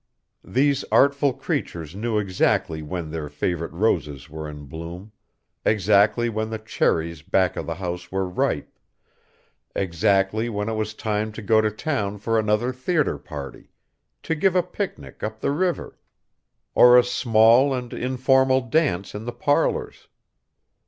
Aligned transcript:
These 0.47 0.83
artful 0.91 1.31
creatures 1.33 1.95
knew 1.95 2.17
exactly 2.17 2.81
when 2.81 3.11
their 3.11 3.29
favorite 3.29 3.71
roses 3.71 4.31
were 4.31 4.49
in 4.49 4.65
bloom, 4.65 5.11
exactly 5.63 6.27
when 6.27 6.49
the 6.49 6.57
cherries 6.57 7.21
back 7.21 7.55
of 7.55 7.67
the 7.67 7.75
house 7.75 8.11
were 8.11 8.27
ripe, 8.27 8.79
exactly 9.75 10.49
when 10.49 10.69
it 10.69 10.73
was 10.73 10.95
time 10.95 11.31
to 11.33 11.43
go 11.43 11.61
to 11.61 11.69
town 11.69 12.17
for 12.17 12.39
another 12.39 12.73
theatre 12.73 13.19
party, 13.19 13.69
to 14.23 14.33
give 14.33 14.55
a 14.55 14.63
picnic 14.63 15.21
up 15.21 15.39
the 15.39 15.51
river, 15.51 15.99
or 16.73 16.97
a 16.97 17.03
small 17.03 17.71
and 17.71 17.93
informal 17.93 18.59
dance 18.61 19.13
in 19.13 19.25
the 19.25 19.31
parlors. 19.31 20.07